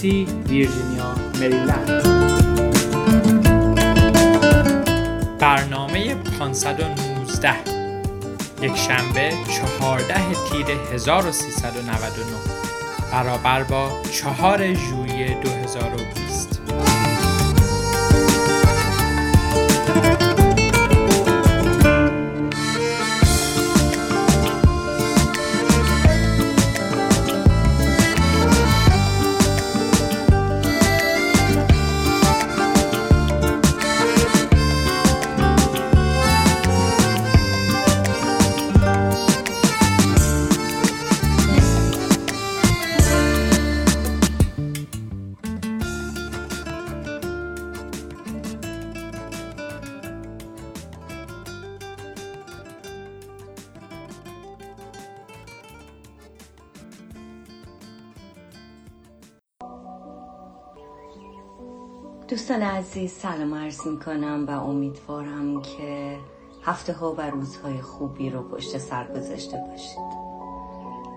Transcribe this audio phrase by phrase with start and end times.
[0.00, 2.02] سی، ویرجینیا، مریلند.
[5.40, 7.54] برنامه 519
[8.62, 9.30] یک شنبه
[9.78, 10.14] 14
[10.50, 12.24] تیر 1399
[13.12, 16.27] برابر با 4 ژوئیه 2020
[62.48, 66.16] دوستان عزیز سلام عرض می کنم و امیدوارم که
[66.62, 69.98] هفته ها و روزهای خوبی رو پشت سر گذاشته باشید.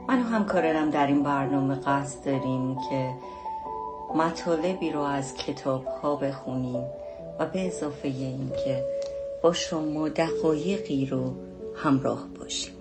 [0.08, 3.14] من و همکارانم در این برنامه قصد داریم که
[4.16, 6.84] مطالبی رو از کتاب ها بخونیم
[7.40, 8.86] و به اضافه این که
[9.44, 11.34] با شما دقایقی رو
[11.76, 12.74] همراه باشیم.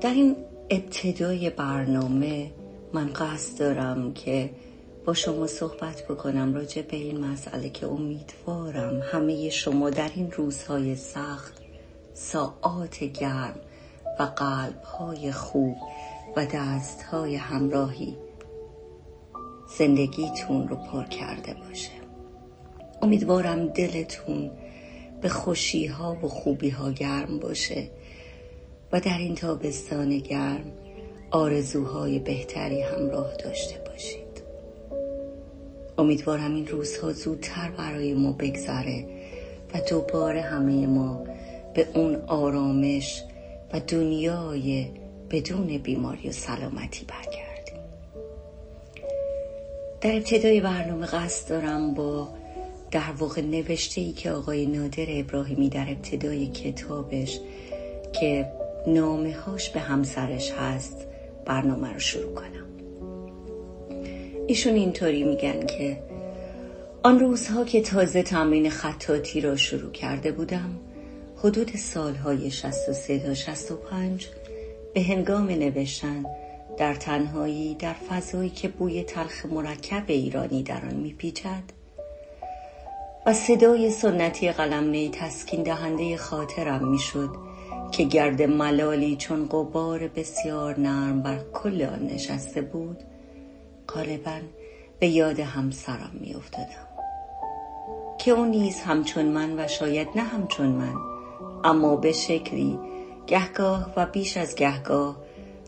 [0.00, 0.36] در این
[0.70, 2.50] ابتدای برنامه
[2.92, 4.50] من قصد دارم که
[5.08, 10.96] با شما صحبت بکنم راجع به این مسئله که امیدوارم همه شما در این روزهای
[10.96, 11.52] سخت
[12.14, 13.60] ساعات گرم
[14.18, 15.76] و قلبهای خوب
[16.36, 18.16] و دستهای همراهی
[19.78, 21.92] زندگیتون رو پر کرده باشه.
[23.02, 24.50] امیدوارم دلتون
[25.22, 27.90] به خوشی ها و خوبی ها گرم باشه
[28.92, 30.72] و در این تابستان گرم
[31.30, 34.27] آرزوهای بهتری همراه داشته باشید.
[35.98, 39.04] امیدوارم این روزها زودتر برای ما بگذره
[39.74, 41.24] و دوباره همه ما
[41.74, 43.22] به اون آرامش
[43.72, 44.86] و دنیای
[45.30, 47.82] بدون بیماری و سلامتی برگردیم.
[50.00, 52.28] در ابتدای برنامه قصد دارم با
[52.90, 57.40] در واقع نوشته ای که آقای نادر ابراهیمی در ابتدای کتابش
[58.20, 58.52] که
[58.86, 61.06] نامه هاش به همسرش هست
[61.44, 62.77] برنامه رو شروع کنم.
[64.48, 65.98] ایشون اینطوری میگن که
[67.02, 70.80] آن روزها که تازه تمرین خطاطی را شروع کرده بودم
[71.36, 74.28] حدود سالهای 63 تا 65
[74.94, 76.24] به هنگام نوشتن
[76.78, 81.62] در تنهایی در فضایی که بوی تلخ مرکب ایرانی در آن میپیچد
[83.26, 87.30] و صدای سنتی قلمنه تسکین دهنده خاطرم می‌شد
[87.92, 92.98] که گرد ملالی چون قبار بسیار نرم بر کل آن نشسته بود
[93.94, 94.40] غالبا
[94.98, 96.88] به یاد همسرم می افتادم
[98.18, 100.94] که او نیز همچون من و شاید نه همچون من
[101.64, 102.78] اما به شکلی
[103.26, 105.16] گهگاه و بیش از گهگاه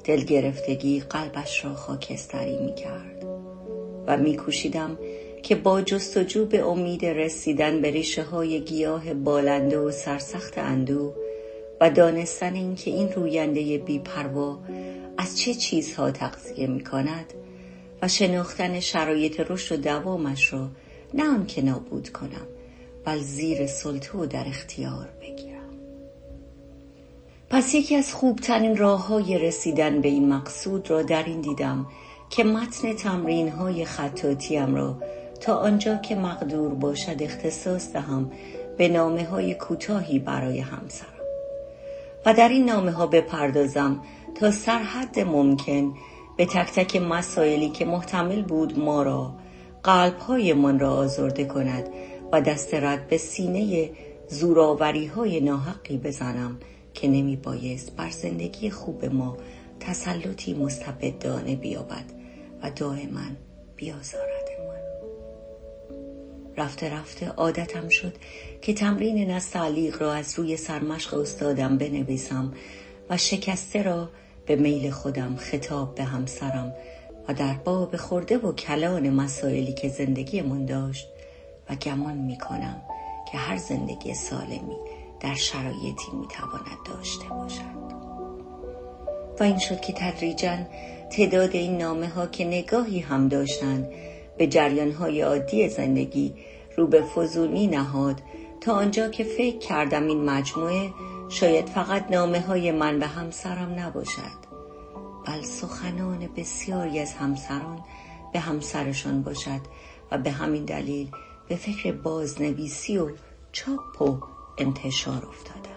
[0.04, 3.26] دلگرفتگی قلبش را خاکستری می کرد
[4.06, 4.98] و می کوشیدم
[5.42, 11.12] که با جستجو به امید رسیدن به ریشه های گیاه بالنده و سرسخت اندو
[11.80, 14.58] و دانستن اینکه این روینده بیپروا
[15.18, 17.34] از چه چیزها تغذیه می کند
[18.02, 20.68] و شناختن شرایط رشد و دوامش را
[21.14, 22.46] نه آنکه نابود کنم
[23.04, 25.60] بل زیر سلطه و در اختیار بگیرم.
[27.50, 31.86] پس یکی از خوبترین راه های رسیدن به این مقصود را در این دیدم
[32.30, 34.96] که متن تمرین های خطاتیم را
[35.40, 38.30] تا آنجا که مقدور باشد اختصاص دهم
[38.78, 41.20] به نامه های کوتاهی برای همسرم.
[42.26, 44.02] و در این نامه ها بپردازم
[44.34, 45.94] تا سرحد ممکن
[46.40, 49.34] به تک تک مسائلی که محتمل بود ما را
[49.82, 51.88] قلبهایمان را آزرده کند
[52.32, 53.90] و دست رد به سینه
[54.28, 56.58] زوراوری های ناحقی بزنم
[56.94, 59.36] که نمی بایست بر زندگی خوب ما
[59.80, 62.04] تسلطی مستبدانه بیابد
[62.62, 63.26] و دائما
[63.76, 64.80] بیازاردمان.
[66.56, 68.12] رفته رفته عادتم شد
[68.62, 72.52] که تمرین نستعلیق را از روی سرمشق استادم بنویسم
[73.10, 74.08] و شکسته را
[74.50, 76.74] به میل خودم خطاب به همسرم
[77.28, 81.08] و در باب خورده و کلان مسائلی که زندگیمان داشت
[81.70, 82.82] و گمان می کنم
[83.32, 84.76] که هر زندگی سالمی
[85.20, 87.80] در شرایطی می تواند داشته باشد.
[89.40, 90.58] و این شد که تدریجا
[91.10, 93.88] تعداد این نامه ها که نگاهی هم داشتند
[94.38, 96.34] به جریانهای عادی زندگی
[96.76, 98.22] رو به فضولی نهاد
[98.60, 100.90] تا آنجا که فکر کردم این مجموعه
[101.30, 104.50] شاید فقط نامه های من به همسرم نباشد
[105.26, 107.78] بل سخنان بسیاری از همسران
[108.32, 109.60] به همسرشان باشد
[110.10, 111.10] و به همین دلیل
[111.48, 113.10] به فکر بازنویسی و
[113.52, 114.20] چاپ و
[114.58, 115.70] انتشار افتادم.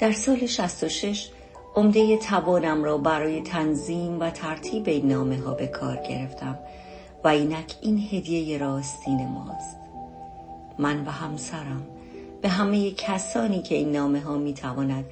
[0.00, 1.30] در سال 66
[1.74, 6.58] عمده توانم را برای تنظیم و ترتیب این نامه ها به کار گرفتم
[7.24, 9.76] و اینک این هدیه راستین ماست
[10.78, 11.86] من و همسرم
[12.42, 15.04] به همه کسانی که این نامه ها می تواند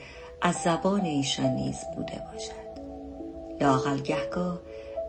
[0.43, 2.69] از زبان ایشان نیز بوده باشد.
[3.61, 4.61] لاقل گهگاه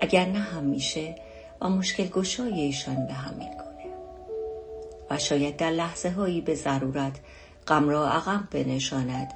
[0.02, 1.16] اگر نه همیشه
[1.62, 3.94] و مشکل گشای ایشان به همین گونه.
[5.10, 7.14] و شاید در لحظه هایی به ضرورت
[7.68, 9.34] غم را عقب بنشاند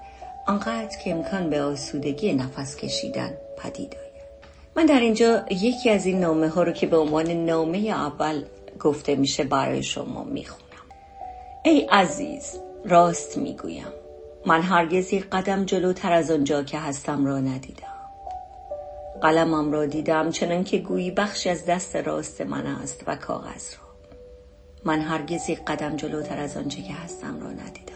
[0.48, 4.14] آنقدر که امکان به آسودگی نفس کشیدن پدید آید.
[4.76, 8.44] من در اینجا یکی از این نامه ها رو که به عنوان نامه اول
[8.80, 10.64] گفته میشه برای شما می‌خونم.
[11.64, 13.88] ای عزیز راست می‌گویم.
[14.46, 17.88] من هرگز یک قدم جلوتر از آنجا که هستم را ندیدم.
[19.22, 23.94] قلمم را دیدم چنان که گویی بخشی از دست راست من است و کاغذ را.
[24.86, 27.94] من هرگز یک قدم جلوتر از آنچه که هستم را ندیدم.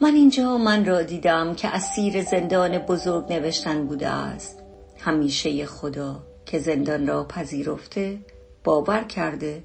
[0.00, 4.62] من اینجا من را دیدم که اسیر زندان بزرگ نوشتن بوده است.
[4.98, 8.18] همیشه خدا که زندان را پذیرفته
[8.64, 9.62] باور کرده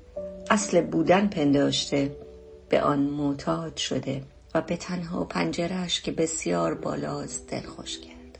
[0.49, 2.26] اصل بودن پنداشته.
[2.69, 4.23] به آن معتاد شده
[4.53, 8.39] و به تنها پنجرش که بسیار بالاست دلخوش کرده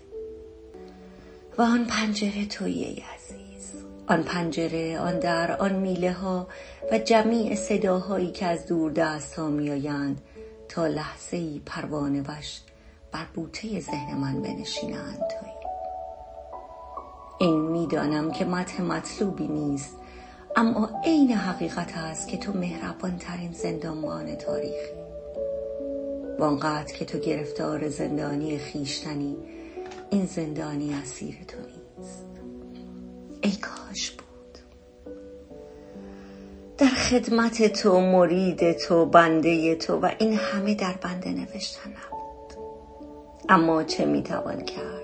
[1.58, 3.38] و آن پنجره توی عزیز.
[4.08, 6.48] آن پنجره آن در آن میله ها
[6.92, 10.22] و جمیع صداهایی که از دور دست ها میآیند
[10.70, 12.60] تا لحظه ای پروانه وش
[13.12, 15.50] بر بوته ذهن من بنشینند توی
[17.40, 19.96] این می‌دانم که متن مطلوبی نیست
[20.58, 24.94] اما عین حقیقت است که تو مهربان ترین زندانبان تاریخی
[26.40, 29.38] وانقدر که تو گرفتار زندانی خیشتنی
[30.10, 32.26] این زندانی اسیر تو نیست.
[33.42, 34.58] ای کاش بود.
[36.78, 42.54] در خدمت تو مرید تو بنده تو و این همه در بنده نوشتن نبود.
[43.50, 44.97] اما چه می‌توان کرد؟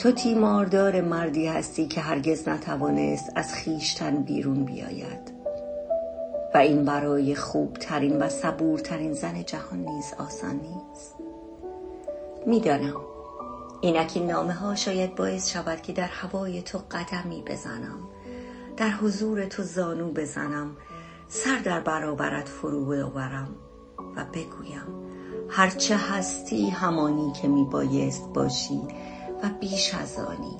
[0.00, 5.32] تو تیماردار مردی هستی که هرگز نتوانست از خیشتن بیرون بیاید.
[6.54, 11.14] و این برای خوبترین و صبورترین زن جهان نیز آسان نیست.
[12.46, 12.96] می‌دانم.
[13.80, 17.98] اینک این نامه ها شاید باعث شود که در هوای تو قدمی بزنم.
[18.76, 20.76] در حضور تو زانو بزنم.
[21.28, 23.48] سر در برابرت فرو ببرم
[24.16, 25.10] و بگویم.
[25.48, 28.80] هرچه هستی همانی که می بایست باشی.
[29.42, 30.58] و بیش از آنی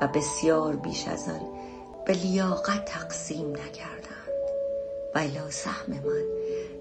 [0.00, 1.40] و بسیار بیش از آن
[2.06, 4.10] به لیاقت تقسیم نکردند.
[5.14, 6.24] و الا سهم من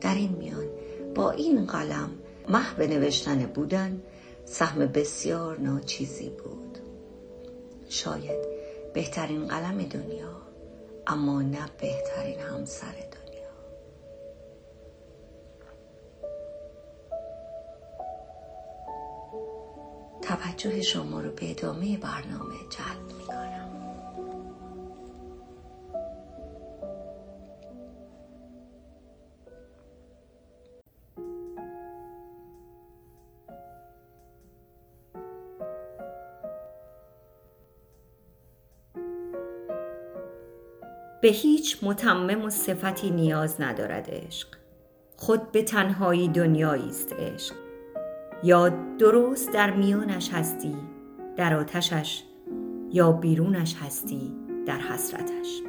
[0.02, 0.68] در این میان
[1.16, 2.10] با این قلم
[2.50, 4.02] محو نوشتن بودن
[4.46, 6.78] سهم بسیار ناچیزی بود.
[7.90, 8.48] شاید
[8.94, 10.42] بهترین قلم دنیا
[11.08, 13.09] اما نه بهترین همسر
[20.40, 23.70] توجه شما رو به ادامه برنامه جلب می کنم.
[41.22, 44.48] به هیچ متمم و صفتی نیاز ندارد عشق
[45.18, 47.69] خود به تنهایی دنیایی است عشق
[48.44, 48.70] یا
[49.00, 50.76] درست در میانش هستی
[51.36, 52.24] در آتشش
[52.92, 54.34] یا بیرونش هستی
[54.66, 55.62] در حسرتش.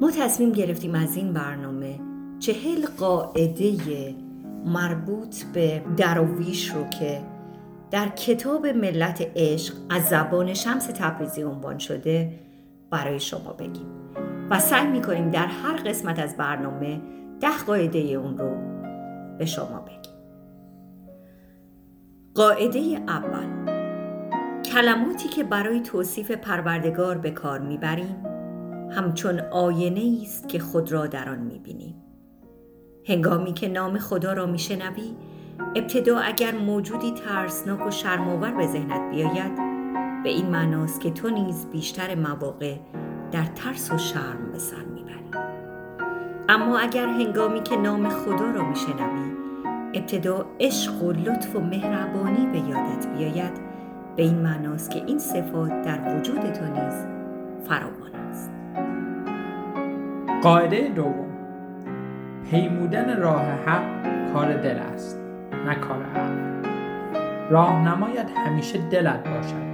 [0.00, 2.00] ما تصمیم گرفتیم از این برنامه
[2.38, 3.74] چهل قاعده
[4.64, 7.20] مربوط به دراویش رو که
[7.90, 12.32] در کتاب ملت عشق از زبان شمس تبریزی عنوان شده
[12.90, 13.86] برای شما بگیم.
[14.50, 17.00] و سعی می‌کنیم در هر قسمت از برنامه
[17.40, 18.50] ده قاعده اون رو
[19.38, 20.19] به شما بگیم.
[22.40, 22.78] قاعده
[23.08, 23.46] اول.
[24.62, 28.16] کلماتی که برای توصیف پروردگار به کار می‌بریم
[28.90, 32.02] همچون آینه است که خود را در آن می‌بینیم.
[33.08, 35.16] هنگامی که نام خدا را میشنوی
[35.76, 39.54] ابتدا اگر موجودی ترسناک و شرمآور به ذهنت بیاید
[40.22, 42.76] به این معناست که تو نیز بیشتر مواقع
[43.32, 45.30] در ترس و شرم به سر می‌بری.
[46.48, 49.39] اما اگر هنگامی که نام خدا را میشنوی
[49.94, 53.52] ابتدا عشق و لطف و مهربانی به یادت بیاید.
[54.16, 57.06] به این معناست که این صفات در وجود تو نیز
[57.68, 58.50] فراوان است.
[60.42, 61.26] قاعده دوم.
[62.50, 65.18] پیمودن راه حق کار دل است
[65.66, 66.50] نه کار عقل.
[67.50, 69.70] راهنمایت همیشه دلت باشد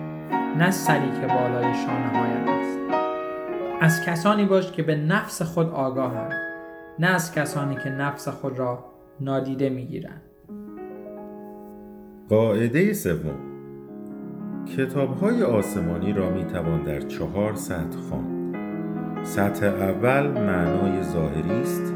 [0.58, 2.78] نه سری که بالای شانه هایت است.
[3.80, 6.32] از کسانی باش که به نفس خود آگاهند
[6.99, 10.23] نه از کسانی که نفس خود را نادیده می‌گیرند
[12.28, 13.35] قاعده سوم
[14.76, 18.37] کتاب های آسمانی را می توان در چهار سطح خواند.
[19.25, 21.94] سطح اول معنای ظاهری است،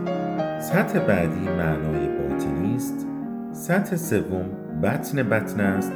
[0.60, 3.06] سطح بعدی معنای باطنی است،
[3.52, 4.44] سطح سوم
[4.82, 5.92] بطن بطن است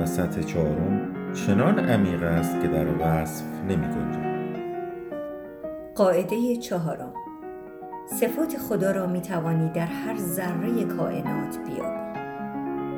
[0.00, 4.34] و سطح چهارم چنان عمیق است که در وصف نمی گنجد.
[5.94, 7.13] قاعده چهارم
[8.06, 12.04] صفات خدا را می توانی در هر ذره کائنات بیابی.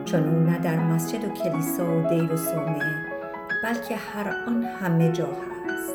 [0.05, 2.79] چون او نه در مسجد و کلیسا و دیر و سومه
[3.65, 5.95] بلکه هر آن همه جا هست.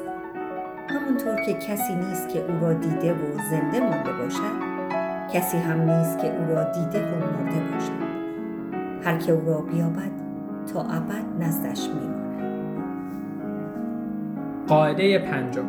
[0.90, 4.72] همونطور که کسی نیست که او را دیده و زنده مانده باشد
[5.34, 8.12] کسی هم نیست که او را دیده و مرده باشد.
[9.04, 10.12] هر که او را بیابد
[10.74, 12.22] تا ابد نزدش میماند.
[14.68, 15.66] قاعده پنجم.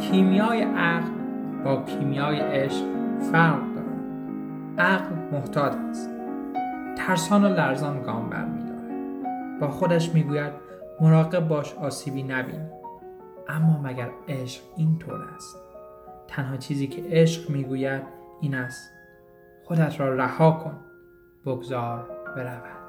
[0.00, 1.19] کیمیای عقل
[1.64, 2.84] با کیمیای عشق
[3.32, 4.00] فرق دارد.
[4.78, 6.10] عقل محتاط است.
[6.96, 10.52] ترسان و لرزان گام برمیدارد با خودش می‌گوید
[11.00, 12.60] مراقب باش آسیبی نبین.
[13.48, 15.56] اما مگر عشق اینطور است؟
[16.28, 18.02] تنها چیزی که عشق می‌گوید
[18.40, 18.92] این است.
[19.64, 20.76] خودت را رها کن.
[21.46, 22.80] بگذار برود.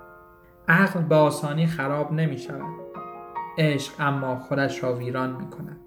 [0.67, 2.61] عقل به آسانی خراب نمی شود.
[3.57, 5.77] عشق اما خودش را ویران می کند.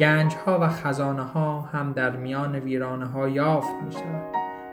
[0.00, 4.22] گنج ها و خزانه ها هم در میان ویرانه ها یافت می شود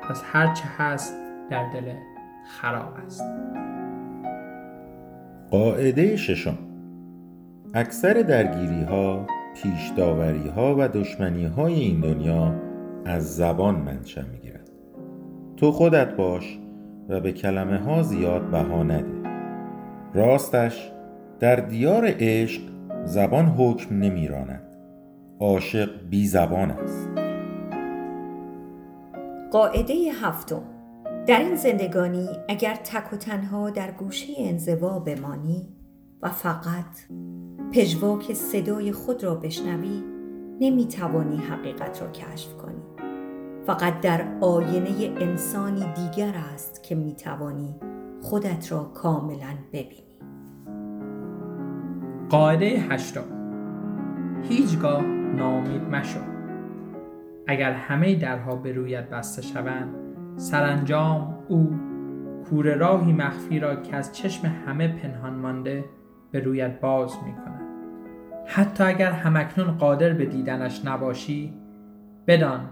[0.10, 1.14] پس هرچه هست
[1.50, 1.94] در دل
[2.48, 3.24] خراب است
[5.52, 6.58] قاعده ششم
[7.74, 12.56] اکثر درگیری ها، پیش داوری ها و دشمنی های این دنیا
[13.06, 14.70] از زبان منشأ می گیرد.
[15.58, 16.60] تو خودت باش
[17.10, 19.30] و به کلمه ها زیاد بها نده.
[20.14, 20.92] راستش
[21.40, 22.62] در دیار عشق
[23.06, 24.67] زبان حکم نمیراند.
[25.40, 27.10] عاشق بی زبان است.
[29.52, 30.62] قاعده هفتم.
[31.28, 35.68] در این زندگانی اگر تک و تنها در گوشه انزوا بمانی
[36.22, 36.86] و فقط
[37.74, 40.04] پژواک صدای خود را بشنوی
[40.60, 42.82] نمی‌توانی حقیقت را کشف کنی.
[43.66, 47.76] فقط در آینه انسانی دیگر است که می‌توانی
[48.22, 50.04] خودت را کاملا ببینی.
[52.30, 53.24] قاعده هشتم.
[54.50, 56.20] هیچگاه ناامید مشو.
[57.48, 59.96] اگر همه درها به رویت بسته شوند
[60.36, 61.80] سرانجام او
[62.50, 65.86] کوره راهی مخفی را که از چشم همه پنهان مانده
[66.32, 67.62] به رویت باز می کند.
[68.48, 71.54] حتی اگر همکنون قادر به دیدنش نباشی
[72.28, 72.70] بدان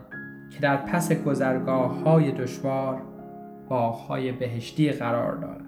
[0.49, 3.01] که در پس گذرگاه های دشوار
[3.69, 5.65] باغهای بهشتی قرار دارد.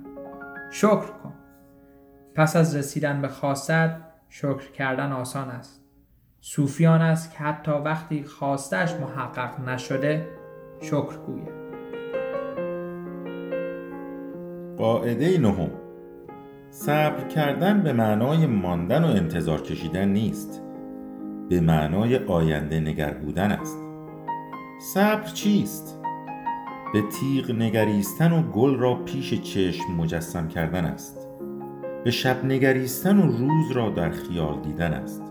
[0.71, 1.33] شکر کن.
[2.35, 3.89] پس از رسیدن به خواست
[4.29, 5.86] شکر کردن آسان است.
[6.49, 10.27] صوفیان است که حتی وقتی خواستش محقق نشده
[10.81, 11.57] شکر گوید.
[14.77, 15.69] قاعده نهم.
[16.69, 20.63] صبر کردن به معنای ماندن و انتظار کشیدن نیست.
[21.49, 23.77] به معنای آینده نگر بودن است.
[24.93, 26.01] صبر چیست؟
[26.93, 31.27] به تیغ نگریستن و گل را پیش چشم مجسم کردن است.
[32.03, 35.26] به شب نگریستن و روز را در خیال دیدن است.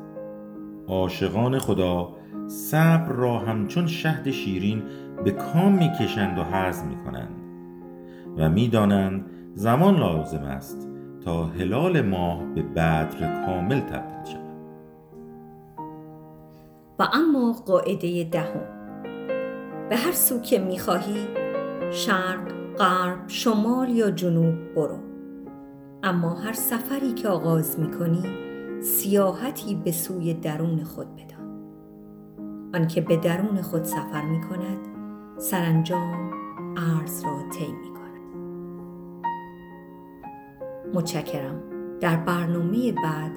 [0.89, 2.09] عاشقان خدا
[2.47, 4.83] صبر را همچون شهد شیرین
[5.25, 7.37] به کام می‌کشند و هضم می‌کنند.
[8.39, 10.89] و می‌دانند زمان لازم است
[11.25, 14.47] تا هلال ماه به بدر کامل تبدیل شود.
[16.99, 18.77] و اما قاعده دهم.
[19.89, 21.27] به هر سو که می‌خواهی
[21.91, 24.99] شرق غرب شمال یا جنوب برو.
[26.03, 28.23] اما هر سفری که آغاز می‌کنی
[28.87, 31.63] سیاحتی به سوی درون خود بدان.
[32.75, 34.79] آنکه به درون خود سفر می‌کند
[35.39, 36.31] سرانجام
[36.77, 37.97] ارز را طی می
[40.95, 41.63] متشکرم.
[42.01, 43.33] در برنامه بعد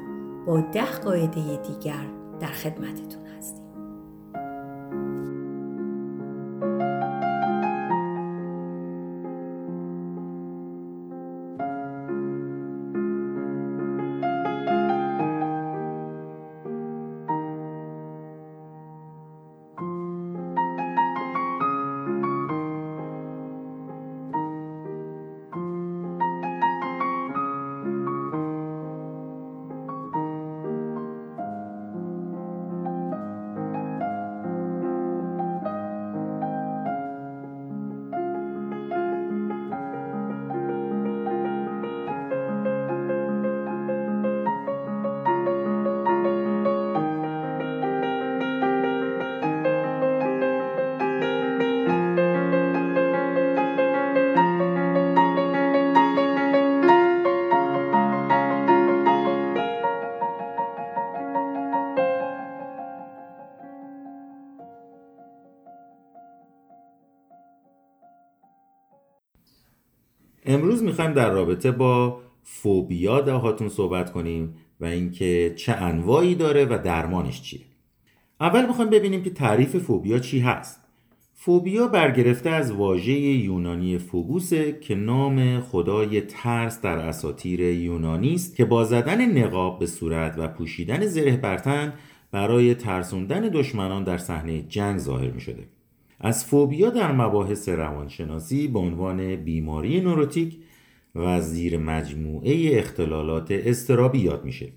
[0.45, 2.05] با ده قاعده دیگر
[2.39, 3.21] در خدمتتون
[70.99, 77.41] می‌خوایم در رابطه با فوبیا دهاتون صحبت کنیم و اینکه چه انواعی داره و درمانش
[77.41, 77.61] چیه
[78.39, 80.79] اول می‌خوایم ببینیم که تعریف فوبیا چی هست
[81.33, 88.65] فوبیا برگرفته از واژه یونانی فوبوسه که نام خدای ترس در اساطیر یونانی است که
[88.65, 91.93] با زدن نقاب به صورت و پوشیدن زره برتن
[92.31, 95.63] برای ترسوندن دشمنان در صحنه جنگ ظاهر می شده.
[96.19, 100.57] از فوبیا در مباحث روانشناسی به عنوان بیماری نوروتیک
[101.15, 104.69] و زیر مجموعه اختلالات استرابی یاد میشه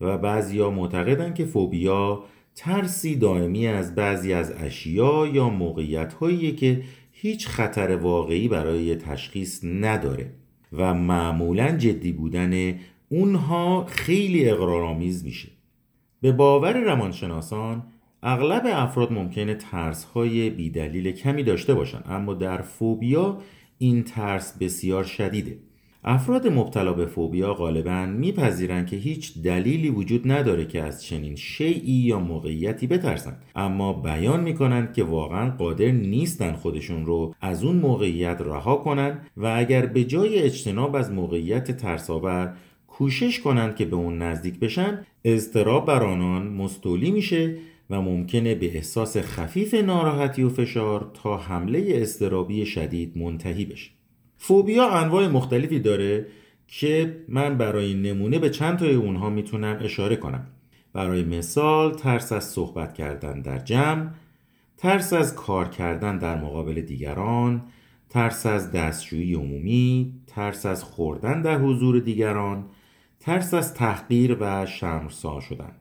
[0.00, 2.24] و بعضیا معتقدن که فوبیا
[2.54, 9.64] ترسی دائمی از بعضی از اشیا یا موقعیت هایی که هیچ خطر واقعی برای تشخیص
[9.64, 10.32] نداره
[10.72, 12.74] و معمولا جدی بودن
[13.08, 15.48] اونها خیلی اقرارآمیز میشه.
[16.20, 17.82] به باور روانشناسان
[18.22, 23.38] اغلب افراد ممکنه ترس های بیدلیل کمی داشته باشن اما در فوبیا
[23.78, 25.58] این ترس بسیار شدیده.
[26.04, 31.92] افراد مبتلا به فوبیا غالبا میپذیرند که هیچ دلیلی وجود نداره که از چنین شیعی
[31.92, 38.40] یا موقعیتی بترسن اما بیان می‌کنند که واقعا قادر نیستن خودشون رو از اون موقعیت
[38.40, 42.54] رها کنن و اگر به جای اجتناب از موقعیت ترساور
[42.86, 47.56] کوشش کنند که به اون نزدیک بشن اضطراب بر آنان مستولی میشه
[47.90, 53.90] و ممکنه به احساس خفیف ناراحتی و فشار تا حمله استرابی شدید منتهی بشه.
[54.44, 56.26] فوبیا انواع مختلفی داره
[56.68, 60.46] که من برای نمونه به چند تای اونها می‌تونم اشاره کنم.
[60.92, 64.10] برای مثال ترس از صحبت کردن در جمع
[64.76, 67.62] ترس از کار کردن در مقابل دیگران
[68.10, 72.64] ترس از دستشویی عمومی ترس از خوردن در حضور دیگران
[73.20, 75.72] ترس از تحقیر و شرمسار شدن.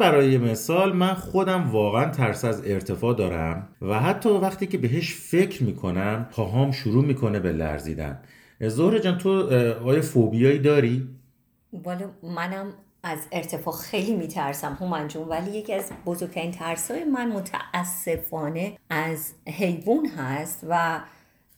[0.00, 5.64] برای مثال من خودم واقعا ترس از ارتفاع دارم و حتی وقتی که بهش فکر
[5.64, 8.18] می‌کنم پاهام شروع می‌کنه به لرزیدن
[8.60, 9.30] زهره جان تو
[9.84, 11.08] آیا فوبیایی داری؟
[11.72, 18.76] والا منم از ارتفاع خیلی میترسم هومن جون ولی یکی از بزرگترین ترسای من متاسفانه
[18.90, 21.00] از حیوان هست و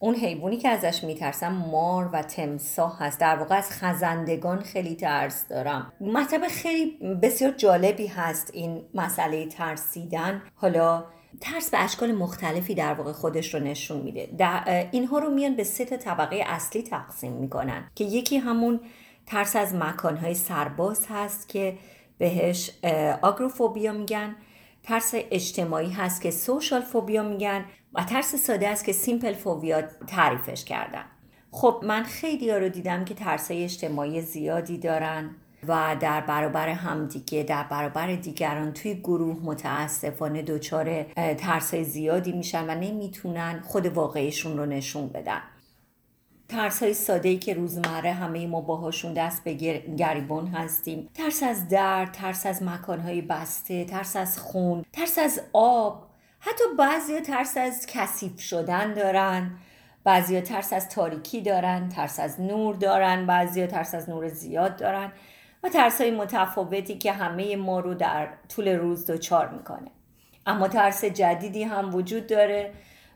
[0.02, 3.20] اون حیوانی که ازش میترسم مار و تمساه هست.
[3.20, 5.92] در واقع از خزندگان خیلی ترس دارم.
[6.00, 6.90] مطلب خیلی
[7.22, 10.42] بسیار جالبی هست این مسئله ترسیدن.
[10.54, 11.04] حالا
[11.40, 14.28] ترس به اشکال مختلفی در واقع خودش رو نشون میده.
[14.90, 18.80] اینها رو میان به سه طبقه اصلی تقسیم می‌کنن که یکی همون
[19.26, 21.78] ترس از مکانهای سرباز هست که
[22.18, 22.70] بهش
[23.22, 24.36] آگروفوبیا میگن.
[24.82, 27.64] ترس اجتماعی هست که سوشال فوبیا میگن.
[27.94, 31.04] و ترس ساده است که سیمپل فوبیا تعریفش کردن.
[31.50, 35.30] خب من خیلی ها رو دیدم که ترس اجتماعی زیادی دارن
[35.68, 41.02] و در برابر همدیگه در برابر دیگران توی گروه متاسفانه دچار
[41.34, 45.40] ترس زیادی میشن و نمی‌تونن خود واقعیشون رو نشون بدن.
[46.48, 49.52] ترس های ساده ای که روزمره همه ما باهاشون دست به
[49.96, 51.08] گریبون هستیم.
[51.14, 56.11] ترس از درد ترس از مکان های بسته ترس از خون ترس از آب.
[56.44, 59.50] حتی بعضی ترس از کثیف شدن دارن
[60.04, 65.12] بعضی ترس از تاریکی دارن ترس از نور دارن بعضی ترس از نور زیاد دارن
[65.62, 69.90] و ترس های متفاوتی که همه ما رو در طول روز دچار می‌کنه.
[70.46, 72.72] اما ترس جدیدی هم وجود داره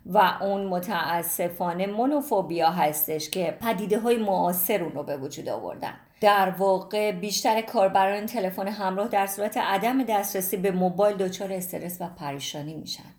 [0.06, 5.94] و اون متاسفانه مونوفوبیا هستش که پدیده های معاصر اون رو به وجود آوردن.
[6.20, 12.08] در واقع بیشتر کاربران تلفن همراه در صورت عدم دسترسی به موبایل دچار استرس و
[12.08, 13.15] پریشانی میشن.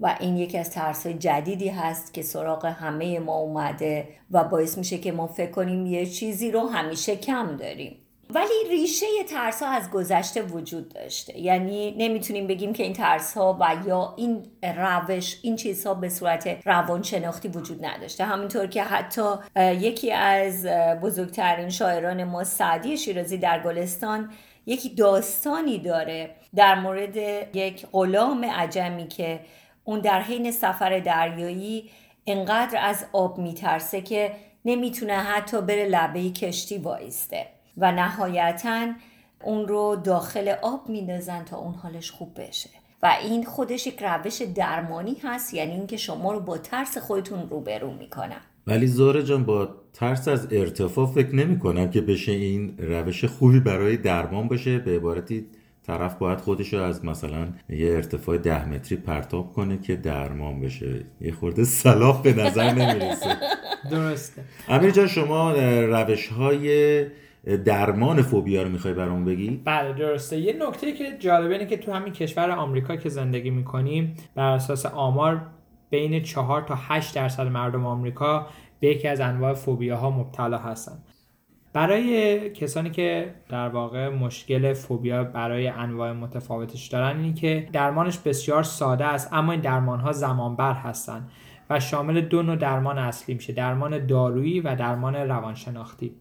[0.00, 4.98] و این یکی از ترس جدیدی هست که سراغ همه ما اومده و باعث میشه
[4.98, 7.96] که ما فکر کنیم یه چیزی رو همیشه کم داریم.
[8.30, 11.38] ولی ریشه ترس ها از گذشته وجود داشته.
[11.38, 16.66] یعنی نمی‌تونیم بگیم که این ترس ها و یا این روش این چیزها به صورت
[16.66, 18.24] روانشناختی وجود نداشته.
[18.24, 19.22] همینطور که حتی
[19.56, 20.66] یکی از
[21.02, 24.30] بزرگترین شاعران ما سعدی شیرازی در گلستان
[24.66, 27.16] یکی داستانی داره در مورد
[27.56, 29.40] یک غلام عجمی که
[29.86, 31.90] اون در حین سفر دریایی
[32.26, 34.32] انقدر از آب میترسه که
[34.64, 37.46] نمی‌تونه حتی بره لبه کشتی وایسته.
[37.76, 38.86] و نهایتا
[39.42, 42.70] اون رو داخل آب میندازن تا اون حالش خوب بشه.
[43.02, 47.90] و این خودش یک روش درمانی هست یعنی اینکه شما رو با ترس خودتون روبرو
[47.90, 48.40] می‌کنن.
[48.66, 53.60] ولی زهره جان با ترس از ارتفاع فکر نمی کنم که بشه این روش خوبی
[53.60, 54.78] برای درمان باشه.
[54.78, 55.46] به عبارتی
[55.86, 61.04] طرف باید خودش رو از مثلا یه ارتفاع ده متری پرتاب کنه که درمان بشه.
[61.20, 63.36] یه خورده صلاح به نظر نمی‌رسه.
[63.90, 64.42] درسته.
[64.68, 67.06] امیر جان شما روش های
[67.64, 70.38] درمان فوبیا رو می‌خوای برام بگی؟ بله درسته.
[70.38, 74.86] یه نکته که جالبه اینه که تو همین کشور آمریکا که زندگی می‌کنیم بر اساس
[74.86, 75.46] آمار
[75.90, 78.46] بین 4 تا 8 درصد مردم آمریکا
[78.80, 80.98] به یکی از انواع فوبیاها مبتلا هستن.
[81.76, 88.62] برای کسانی که در واقع مشکل فوبیا برای انواع متفاوتش دارن اینی که درمانش بسیار
[88.62, 91.28] ساده است اما این درمان ها زمانبر هستن
[91.70, 96.14] و شامل دو نوع درمان اصلی میشه درمان دارویی و درمان روانشناختی.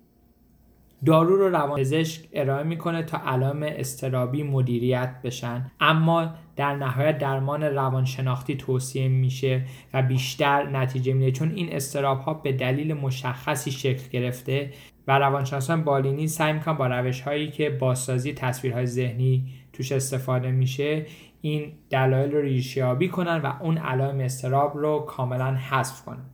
[1.06, 5.72] دارو رو روانپزشک ارائه می‌کنه تا علائم استرابی مدیریت بشن.
[5.80, 9.62] اما در نهایت درمان روانشناختی توصیه میشه
[9.94, 14.74] و بیشتر نتیجه میده چون این استراب ها به دلیل مشخصی شکل گرفته
[15.08, 21.06] و روانشناسان بالینی سعی می‌کنن با روش هایی که بازسازی تصویرهای ذهنی توش استفاده میشه
[21.42, 26.26] این دلایل رو ریشیابی کنن و اون علائم استراب رو کاملا حذف کنن.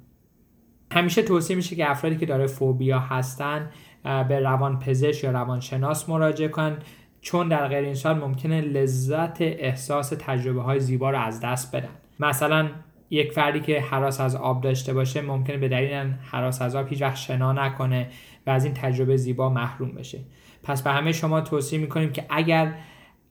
[0.94, 3.70] همیشه توصیه میشه که افرادی که داره فوبیا هستن
[4.04, 6.78] به روان پزشک یا روانشناس مراجعه کنن.
[7.22, 11.90] چون در غیر این صورت ممکنه لذت احساس تجربه های زیبا رو از دست بدن.
[12.20, 12.70] مثلا
[13.10, 17.02] یک فردی که حراس از آب داشته باشه ممکنه به دلیل حراس از آب هیچ
[17.02, 18.10] وقت شنا نکنه
[18.48, 20.20] و از این تجربه زیبا محروم بشه.
[20.64, 22.74] پس به همه شما توصیه می‌کنیم که اگر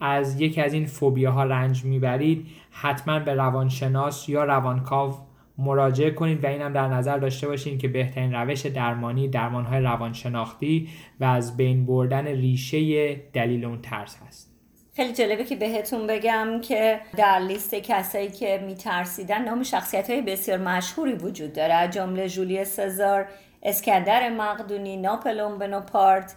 [0.01, 5.15] از یکی از این فوبیاها رنج می‌برید حتما به روانشناس یا روانکاو
[5.61, 10.89] مراجعه کنید و اینم در نظر داشته باشید که بهترین روش درمانی درمانهای روانشناختی
[11.21, 14.51] و از بین بردن ریشه دلیل اون ترس هست.
[14.97, 20.59] خیلی جالبه که بهتون بگم که در لیست کسایی که میترسیدن نام شخصیت های بسیار
[20.59, 21.89] مشهوری وجود داره.
[21.89, 23.27] جمله جولی سزار
[23.63, 26.37] اسکندر مقدونی ناپلون بنوپارت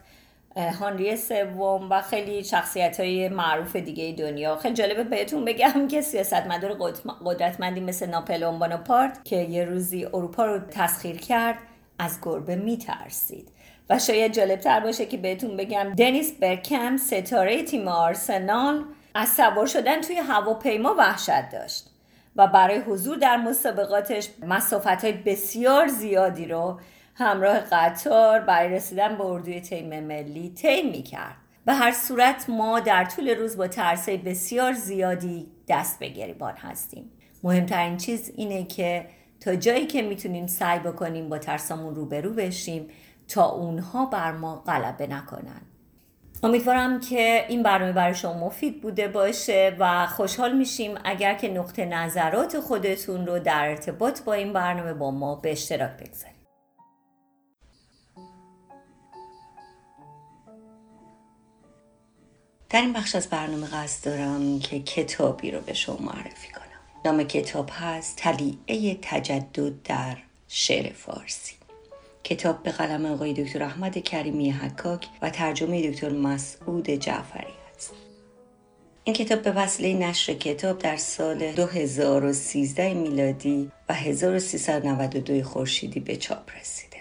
[0.57, 4.55] هانری سوم و خیلی شخصیت های معروف دیگه دنیا.
[4.55, 6.93] خیلی جالبه بهتون بگم که سیاستمدار
[7.25, 11.57] قدرتمندی مثل ناپلون باناپارت که یه روزی اروپا رو تسخیر کرد
[11.99, 13.49] از گربه میترسید.
[13.89, 18.85] و شاید جالبتر باشه که بهتون بگم دنیس برکم ستاره تیم آرسنال
[19.15, 21.89] از سوار شدن توی هواپیما وحشت داشت
[22.35, 26.79] و برای حضور در مسابقاتش مسافت های بسیار زیادی رو
[27.15, 32.79] همراه قطار برای رسیدن به اردوی تیم ملی تیم می کرد به هر صورت ما
[32.79, 37.11] در طول روز با ترسه بسیار زیادی دست به گریبان هستیم.
[37.43, 39.05] مهمترین چیز اینه که
[39.39, 42.87] تا جایی که می‌تونیم سعی بکنیم با ترسامون روبرو بشیم
[43.27, 45.61] تا اونها بر ما غلبه نکنن.
[46.43, 51.85] امیدوارم که این برنامه برای شما مفید بوده باشه و خوشحال میشیم اگر که نقطه
[51.85, 56.32] نظرات خودتون رو در ارتباط با این برنامه با ما به اشتراک بگذارید.
[62.73, 66.63] در این بخش از برنامه قصد دارم که کتابی رو به شما معرفی کنم.
[67.05, 71.55] نام کتاب هست تلیعه تجدد در شعر فارسی.
[72.23, 77.93] کتاب به قلم آقای دکتر احمد کریمی حکاک و ترجمه دکتر مسعود جعفری است
[79.03, 86.51] این کتاب به وسیله نشر کتاب در سال 2013 میلادی و 1392 خورشیدی به چاپ
[86.61, 86.92] رسید.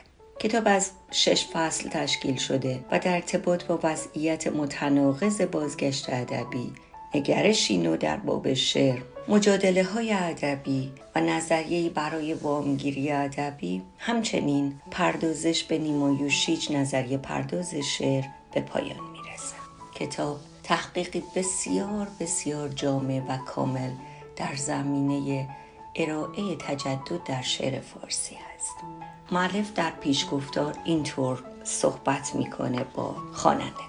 [0.43, 6.73] کتاب از شش فصل تشکیل شده و در ارتباط با وضعیت متناقض بازگشت ادبی
[7.15, 15.65] نگرشی نو در باب شعر مجادله های ادبی و نظریه برای وامگیری ادبی همچنین پردازش
[15.65, 18.25] به نیمایوشیج نظریه پرداز شعر
[18.55, 19.57] به پایان می‌رسه
[19.95, 23.91] کتاب تحقیقی بسیار بسیار جامع و کامل
[24.37, 25.49] در زمینه
[25.97, 29.02] ارائه تجدد در شعر فارسی است.
[29.33, 33.87] معلف در پیشگفتار اینطور صحبت می‌کنه با خوانندگان.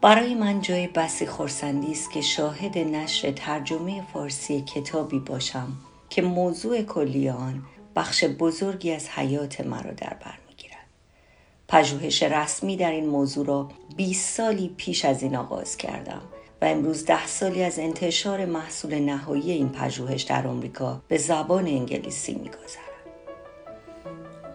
[0.00, 5.72] برای من جای بسی خورسندی است که شاهد نشر ترجمه فارسی کتابی باشم
[6.10, 7.62] که موضوع کلی آن
[7.96, 10.86] بخش بزرگی از حیات مرا در بر می‌گیرد.
[11.68, 16.22] پژوهش رسمی در این موضوع را 20 سالی پیش از این آغاز کردم
[16.62, 22.34] و امروز ده سالی از انتشار محصول نهایی این پژوهش در آمریکا به زبان انگلیسی
[22.34, 22.87] میگذرد.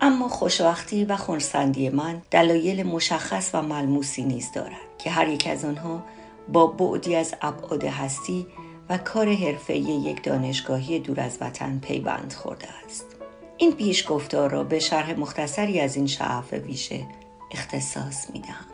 [0.06, 5.66] اما خوشوقتی و خونسندی من دلایل مشخص و ملموسی نیز دارد که هر یک از
[5.66, 6.04] آنها
[6.54, 8.48] با بعدی از ابعاد هستی
[8.90, 13.06] و کار حرفه‌ای یک دانشگاهی دور از وطن پیوند خورده است
[13.58, 17.06] این پیش گفتار را به شرح مختصری از این شعف ویژه
[17.52, 18.73] اختصاص می دهم.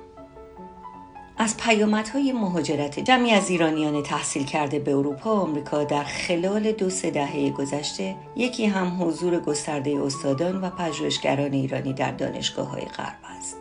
[1.42, 6.90] از پیامدهای مهاجرت جمعی از ایرانیان تحصیل کرده به اروپا و آمریکا در خلال دو
[6.90, 13.18] سه دهه گذشته یکی هم حضور گسترده استادان و پژوهشگران ایرانی در دانشگاه های غرب
[13.38, 13.58] است.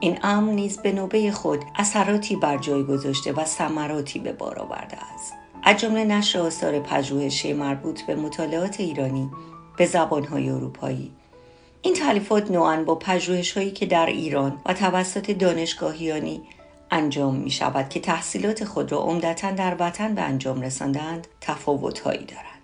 [0.00, 4.96] این امر نیز به نوبه خود اثراتی بر جای گذاشته و ثمراتی به بار آورده
[5.14, 5.34] است.
[5.62, 9.30] از جمله نشر آثار پژوهشی مربوط به مطالعات ایرانی
[9.76, 11.12] به زبانهای اروپایی.
[11.82, 16.42] این تعلیفات نوعا با پژوهش هایی که در ایران و توسط دانشگاهیانی
[16.92, 22.24] انجام می شود که تحصیلات خود را عمدتا در وطن به انجام رساندند تفاوت هایی
[22.24, 22.62] دارند.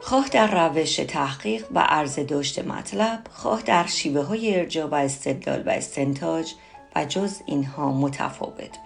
[0.00, 5.62] خواه در روش تحقیق و عرض داشت مطلب خواه در شیوه های ارجاع و استدلال
[5.66, 6.52] و استنتاج
[6.96, 8.78] و جز اینها متفاوت بود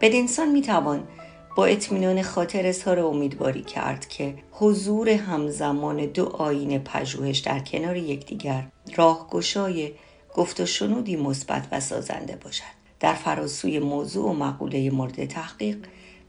[0.00, 1.08] بدینسان می‌توان
[1.56, 8.68] با اطمینان خاطر اظهار امیدواری کرد که حضور همزمان دو آین پژوهش در کنار یکدیگر
[8.96, 9.92] راهگشای
[10.34, 15.78] گفت و شنودی مثبت و سازنده باشد در فراسوی موضوع و مقوله مورد تحقیق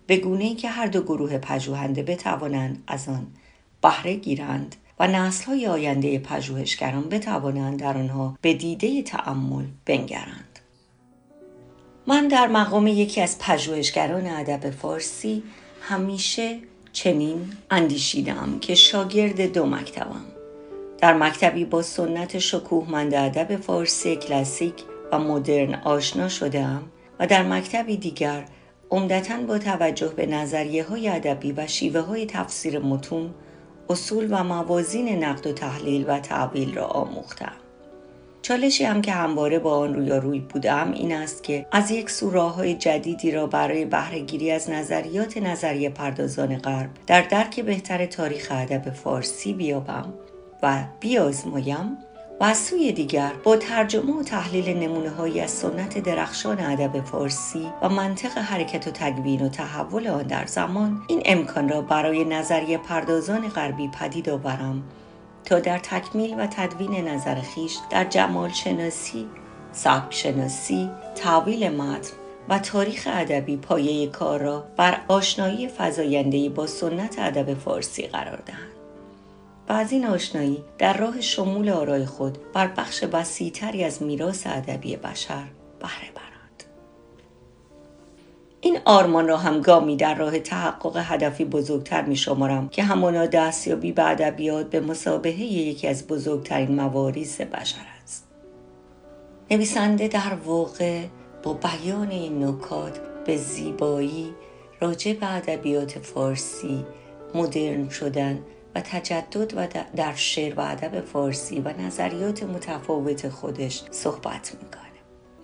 [0.07, 3.27] به گونه ای که هر دو گروه پژوهنده بتوانند از آن
[3.81, 10.59] بهره گیرند و نسلهای آینده پژوهشگران بتوانند در آنها به دیده تعمل بنگرند.
[12.07, 15.43] من در مقام یکی از پژوهشگران ادب فارسی
[15.81, 16.59] همیشه
[16.91, 20.25] چنین اندیشیدم که شاگرد دو مکتبم.
[20.97, 24.73] در مکتبی با سنت شکوهمند ادب فارسی کلاسیک
[25.11, 26.83] و مدرن آشنا شدم
[27.19, 28.45] و در مکتبی دیگر
[28.91, 33.33] عمدتا با توجه به نظریه های ادبی و شیوه های تفسیر متون
[33.89, 37.51] اصول و موازین نقد و تحلیل و تعبیل را آموختم.
[38.41, 42.73] چالشی هم که همواره با آن روی بودم این است که از یک سو های
[42.73, 49.53] جدیدی را برای بهرهگیری از نظریات نظریه پردازان غرب در درک بهتر تاریخ ادب فارسی
[49.53, 50.13] بیابم
[50.63, 51.97] و بیازمایم
[52.39, 57.71] و از سوی دیگر با ترجمه و تحلیل نمونه هایی از سنت درخشان ادب فارسی
[57.81, 62.77] و منطق حرکت و تکوین و تحول آن در زمان این امکان را برای نظریه
[62.77, 64.83] پردازان غربی پدید آورم
[65.45, 69.25] تا در تکمیل و تدوین نظر خیش در جمال شناسی،
[69.71, 72.11] سبک شناسی، تعویل متن
[72.49, 78.68] و تاریخ ادبی پایه کار را بر آشنایی فزایندهای با سنت ادب فارسی قرار دهند.
[79.69, 84.95] و از این آشنایی در راه شمول آرای خود بر بخش وسیعتری از میراث ادبی
[84.95, 85.43] بشر
[85.79, 86.63] بهره برند.
[88.61, 93.91] این آرمان را هم گامی در راه تحقق هدفی بزرگتر می شمارم که همانا دستیابی
[93.91, 98.27] به ادبیات به مسابقه یکی از بزرگترین مواریس بشر است.
[99.51, 101.05] نویسنده در واقع
[101.43, 104.33] با بیان این نکات به زیبایی
[104.79, 106.85] راجع به ادبیات فارسی
[107.35, 108.39] مدرن شدن
[108.75, 114.79] و تجدد و در شعر و ادب فارسی و نظریات متفاوت خودش صحبت می‌کنه.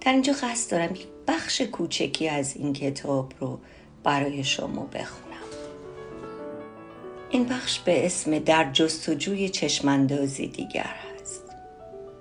[0.02, 3.60] در اینجا قصد دارم یک بخش کوچکی از این کتاب رو
[4.04, 5.36] برای شما بخونم.
[7.30, 10.96] این بخش به اسم در جستجوی چشماندازی دیگر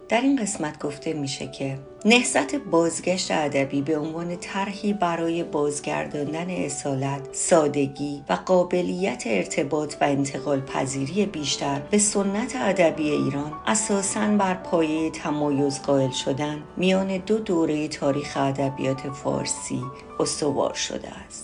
[0.09, 7.29] در این قسمت گفته میشه که نهضت بازگشت ادبی به عنوان طرحی برای بازگرداندن اصالت،
[7.33, 15.11] سادگی و قابلیت ارتباط و انتقال پذیری بیشتر به سنت ادبی ایران اساساً بر پایه
[15.11, 19.83] تمایز قائل شدن میان دو دوره تاریخ ادبیات فارسی
[20.21, 21.44] استوار شده است.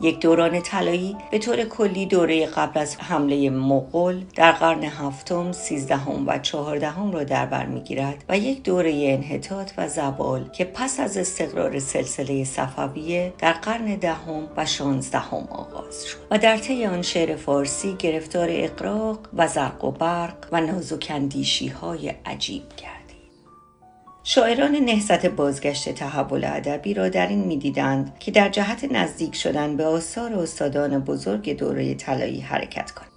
[0.00, 6.26] یک دوران طلایی به طور کلی دوره قبل از حمله مغول در قرن هفتم، سیزدهم
[6.26, 11.16] و چهاردهم را در بر می‌گیرد و یک دوره انحطاط و زبال که پس از
[11.16, 17.36] استقرار سلسله صفویه در قرن دهم و شانزدهم آغاز شد و در طی آن شعر
[17.36, 22.97] فارسی گرفتار اقراق و زرق و برق و نازکندیشی های عجیب کرد.
[24.30, 29.84] شاعران نهضت بازگشت تحول ادبی را در این می‌دیدند که در جهت نزدیک شدن به
[29.84, 33.10] آثار استادان بزرگ دوره طلایی حرکت کنند.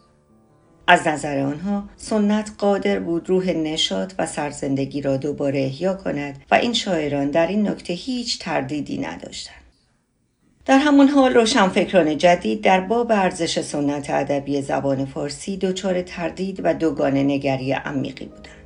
[0.88, 6.56] از نظر آنها سنت قادر بود روح نشاط و سرزندگی را دوباره احیا کند و
[6.56, 9.62] این شاعران در این نکته هیچ تردیدی نداشتند.
[10.65, 16.74] در همان حال روشنفکران جدید در باب ارزش سنت ادبی زبان فارسی دچار تردید و
[16.74, 18.61] دوگانه نگری عمیقی بودند.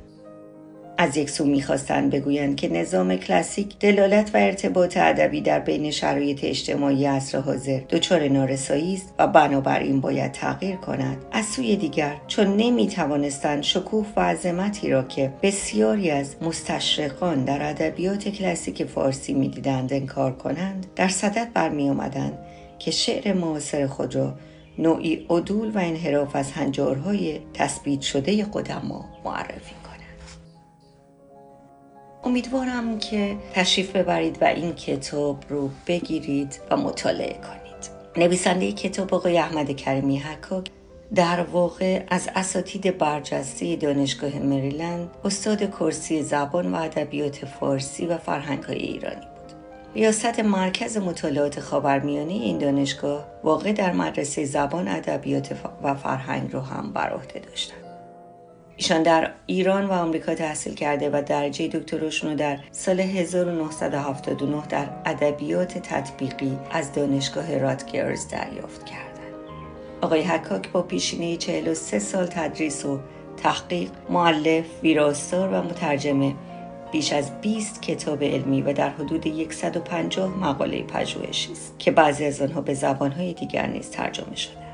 [0.98, 6.44] از یک سو می‌خواستند بگویند که نظام کلاسیک دلالت و ارتباط ادبی در بین شرایط
[6.44, 11.16] اجتماعی عصر حاضر دچار نارسایی است و بنابراین باید تغییر کند.
[11.32, 18.28] از سوی دیگر چون نمی‌توانستند شکوه و عظمتی را که بسیاری از مستشرقان در ادبیات
[18.28, 22.38] کلاسیک فارسی می‌دیدند انکار کنند در صدد برمیآمدند
[22.78, 24.34] که شعر معاصر خود را
[24.78, 29.85] نوعی عدول و انحراف از هنجارهای تثبیت شده قدما معرفی
[32.26, 37.90] امیدوارم که تشریف ببرید و این کتاب رو بگیرید و مطالعه کنید.
[38.16, 40.70] نویسنده کتاب آقای احمد کریمی حکاک
[41.14, 48.62] در واقع از اساتید برجسته دانشگاه مریلند استاد کرسی زبان و ادبیات فارسی و فرهنگ
[48.62, 49.52] های ایرانی بود.
[49.94, 56.92] ریاست مرکز مطالعات خاورمیانه این دانشگاه واقع در مدرسه زبان ادبیات و فرهنگ رو هم
[56.92, 57.42] بر عهده
[58.76, 64.88] ایشان در ایران و آمریکا تحصیل کرده و درجه دکتراشون رو در سال 1979 در
[65.04, 69.34] ادبیات تطبیقی از دانشگاه راتگرز دریافت کردند.
[70.00, 73.00] آقای حکاک با پیشینه 43 سال تدریس و
[73.36, 76.34] تحقیق، معلف، ویراستار و مترجمه
[76.92, 82.42] بیش از 20 کتاب علمی و در حدود 150 مقاله پژوهشی است که بعضی از
[82.42, 84.65] آنها به زبانهای دیگر نیز ترجمه شده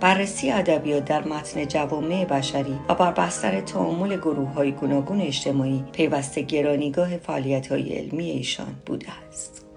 [0.00, 6.42] بررسی ادبیات در متن جوامع بشری و بر بستر تعامل گروه های گوناگون اجتماعی پیوسته
[6.42, 9.67] گرانیگاه فعالیت های علمی ایشان بوده است.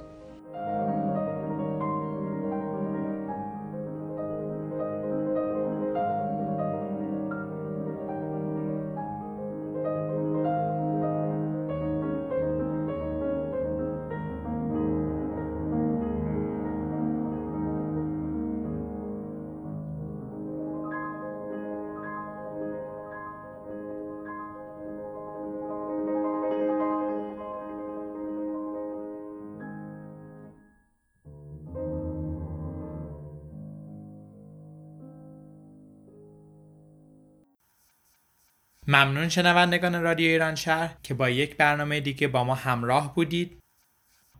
[38.91, 43.57] ممنون شنوندگان رادیو ایران شهر که با یک برنامه دیگه با ما همراه بودید.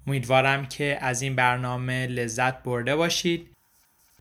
[0.08, 3.50] امیدوارم که از این برنامه لذت برده باشید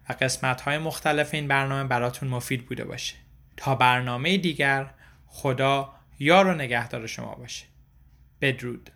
[0.08, 3.14] و قسمت های مختلف این برنامه براتون مفید بوده باشه.
[3.56, 4.90] تا برنامه دیگر
[5.26, 7.64] خدا یار و نگهدار شما باشه.
[8.40, 8.90] بدرود.